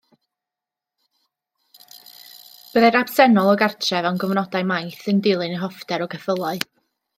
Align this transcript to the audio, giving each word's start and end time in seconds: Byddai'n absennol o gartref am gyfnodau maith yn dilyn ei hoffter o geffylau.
Byddai'n 2.71 2.97
absennol 3.01 3.51
o 3.53 3.55
gartref 3.65 4.09
am 4.13 4.19
gyfnodau 4.25 4.69
maith 4.75 5.07
yn 5.15 5.23
dilyn 5.29 5.57
ei 5.59 5.63
hoffter 5.69 6.09
o 6.09 6.11
geffylau. 6.17 6.67